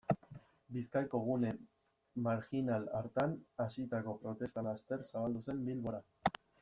Bizkaiko 0.77 1.19
gune 1.25 1.51
marjinal 2.27 2.87
hartan 3.01 3.35
hasitako 3.67 4.17
protesta 4.25 4.65
laster 4.69 5.05
zabaldu 5.13 5.45
zen 5.51 5.61
Bilbora. 5.69 6.03